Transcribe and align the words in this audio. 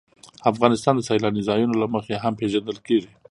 افغانستان 0.51 0.93
د 0.95 1.01
سیلاني 1.09 1.41
ځایونو 1.49 1.75
له 1.81 1.87
مخې 1.95 2.15
هم 2.23 2.33
پېژندل 2.39 2.77
کېږي. 2.87 3.11